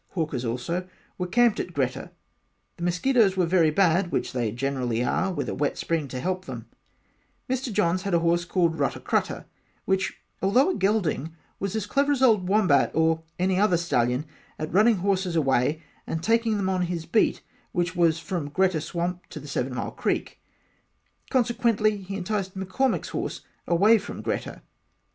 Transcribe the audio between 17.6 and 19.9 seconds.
which was from Greta swamp to the seven